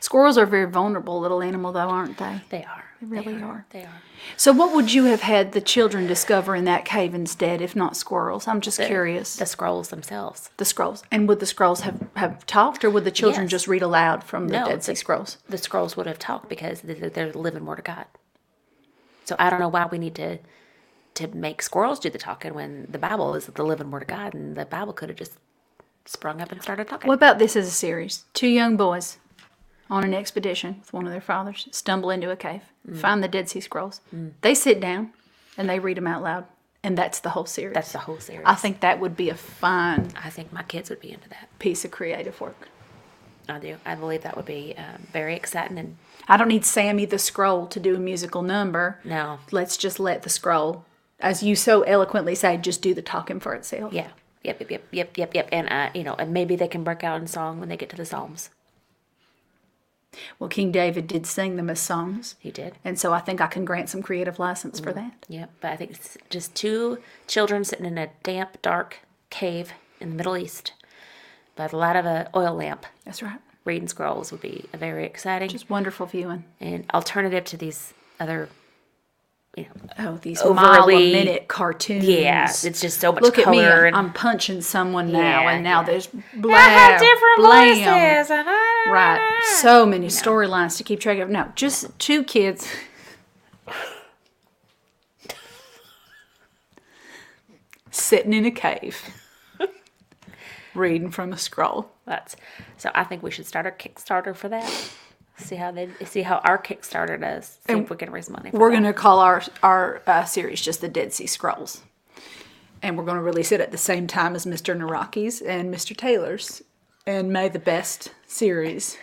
[0.00, 2.40] Squirrels are a very vulnerable little animal, though, aren't they?
[2.50, 2.84] They are.
[3.00, 3.66] They really are.
[3.70, 4.02] They are.
[4.36, 7.96] So, what would you have had the children discover in that cave instead, if not
[7.96, 8.46] squirrels?
[8.46, 9.34] I'm just curious.
[9.36, 10.50] The scrolls themselves.
[10.58, 11.02] the scrolls.
[11.10, 13.50] And would the scrolls have, have talked, or would the children Yes.
[13.50, 15.38] just read aloud from the No, Dead Sea the- Scrolls?
[15.48, 18.06] The scrolls would have talked because they're they're the living word of God.
[19.24, 20.38] So I don't know why we need to
[21.14, 24.32] to make squirrels do the talking when the Bible is the living word of God,
[24.32, 25.32] and the Bible could have just
[26.06, 27.06] sprung up and started talking.
[27.08, 28.24] What about this as a series?
[28.32, 29.18] Two young boys
[29.92, 32.96] on an expedition with one of their fathers stumble into a cave, Mm.
[32.96, 34.00] find the Dead Sea Scrolls.
[34.40, 35.12] They sit down
[35.56, 36.46] and they read them out loud,
[36.82, 37.74] and that's the whole series.
[37.74, 38.44] That's the whole series.
[38.46, 41.46] I think that would be a fine I think my kids would be into that.
[41.58, 42.68] piece of creative work.
[43.48, 43.76] I do.
[43.84, 45.76] I believe that would be um, very exciting.
[45.78, 45.96] And
[46.28, 48.98] I don't need Sammy the Scroll to do a musical number.
[49.04, 50.84] no, Let's just let the scroll,
[51.20, 53.92] as you so eloquently say, just do the talking for itself.
[53.92, 54.08] yeah,
[54.42, 55.48] yep, yep, yep, yep, yep, yep.
[55.52, 57.90] And uh, you know, and maybe they can break out in song when they get
[57.90, 58.50] to the Psalms.
[60.38, 62.34] Well, King David did sing them as songs.
[62.38, 62.74] He did.
[62.84, 64.84] And so I think I can grant some creative license Mm.
[64.84, 65.12] for that.
[65.28, 68.98] Yep, but I think it's just two children sitting in a damp, dark
[69.30, 70.72] cave in the Middle East
[71.56, 73.38] by the light of an oil lamp That's right.
[73.64, 76.44] reading scrolls would be a very exciting Just wonderful viewing.
[76.60, 78.48] and alternative to these other,
[79.56, 82.04] you know, Oh, these mile a Overly- minute cartoons.
[82.04, 83.62] yeah, it's just so much Look at me.
[83.62, 85.86] I'm punching someone now, Yeah, and now yeah.
[85.86, 87.68] there's blam, I have different blam.
[87.74, 88.30] voices.
[88.30, 89.42] And I, Right.
[89.60, 91.28] So many storylines to keep track of.
[91.28, 92.66] No, just two kids.
[97.90, 99.02] Sitting in a cave.
[100.74, 101.90] reading from a scroll.
[102.06, 102.36] That's
[102.78, 102.90] so.
[102.94, 104.90] I think we should start a Kickstarter for that.
[105.42, 107.58] See how they see how our Kickstarter does.
[107.66, 108.50] See if we can raise money.
[108.50, 111.82] For We're going to call our our uh, series just the Dead Sea Scrolls,
[112.82, 114.76] and we're going to release it at the same time as Mr.
[114.76, 115.96] Nawrocki's and Mr.
[115.96, 116.62] Taylor's,
[117.06, 118.96] and may the best series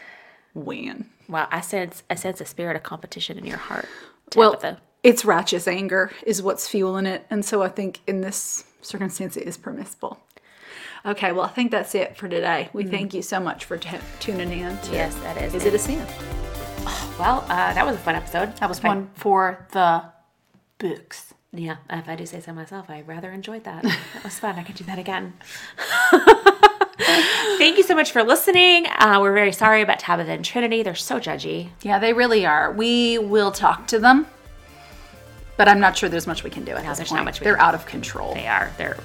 [0.53, 1.09] win.
[1.27, 3.87] Wow, I sense I sense a spirit of competition in your heart.
[4.35, 4.59] Well,
[5.03, 9.47] it's righteous anger is what's fueling it, and so I think in this circumstance it
[9.47, 10.19] is permissible.
[11.05, 12.69] Okay, well I think that's it for today.
[12.73, 14.77] We thank you so much for t- tuning in.
[14.91, 15.73] Yes, that is Is it.
[15.73, 16.05] it a sin?
[17.19, 18.55] well, uh, that was a fun episode.
[18.57, 20.03] That was one for the
[20.77, 21.33] books.
[21.51, 23.83] Yeah, if I do say so myself, I rather enjoyed that.
[24.13, 24.55] That was fun.
[24.59, 25.33] I could do that again.
[27.57, 28.85] Thank you so much for listening.
[28.87, 30.83] Uh, we're very sorry about Tabitha and Trinity.
[30.83, 31.69] They're so judgy.
[31.81, 32.71] Yeah, they really are.
[32.71, 34.27] We will talk to them,
[35.57, 37.19] but I'm not sure there's much we can do at this there's point.
[37.19, 38.33] not much we They're out of control.
[38.33, 38.71] They are.
[38.77, 38.97] They're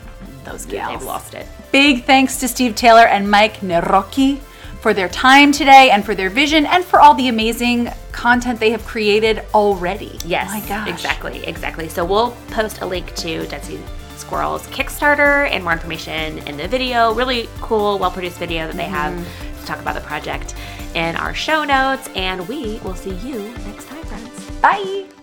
[0.44, 0.92] Those gals.
[0.98, 1.46] they've lost it.
[1.72, 4.40] Big thanks to Steve Taylor and Mike Nawrocki
[4.80, 8.70] for their time today and for their vision and for all the amazing content they
[8.70, 10.18] have created already.
[10.26, 10.88] Yes, My gosh.
[10.88, 11.88] exactly, exactly.
[11.88, 13.80] So we'll post a link to Dead Sea
[14.16, 17.14] Squirrels Kickstarter and more information in the video.
[17.14, 19.60] Really cool, well-produced video that they have mm-hmm.
[19.60, 20.54] to talk about the project
[20.94, 22.08] in our show notes.
[22.14, 24.50] And we will see you next time, friends.
[24.60, 25.13] Bye.